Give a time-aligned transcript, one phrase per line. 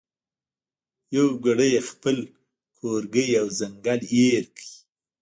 [1.15, 2.17] یو ګړی یې خپل
[2.77, 4.67] کورګی او ځنګل هېر کړ